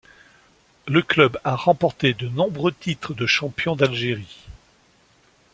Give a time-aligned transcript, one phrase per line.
[0.87, 4.39] Le club a remporté de nombreux titres de champions d'Algérie.